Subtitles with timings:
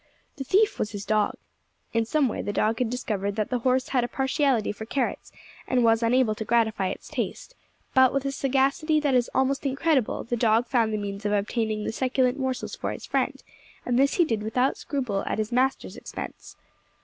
[0.37, 1.35] The thief was his dog.
[1.93, 5.31] In some way the dog had discovered that the horse had a partiality for carrots,
[5.67, 7.53] and was unable to gratify its taste;
[7.93, 11.83] but with a sagacity that is almost incredible, the dog found the means of obtaining
[11.83, 13.43] the succulent morsels for his friend,
[13.85, 16.55] and this he did without scruple at his master's expense.